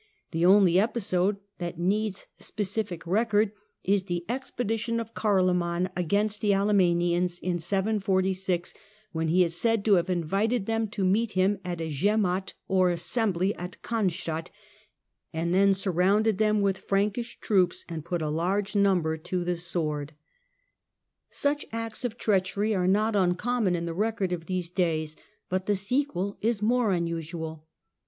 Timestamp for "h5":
19.61-19.61